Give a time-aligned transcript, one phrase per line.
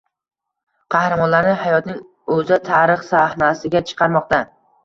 [0.95, 1.99] Qahramonlarni hayotning
[2.37, 4.43] oʻzi tarix sahnasiga chiqarmoqda.